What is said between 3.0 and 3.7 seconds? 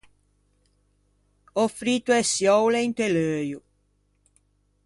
l’euio.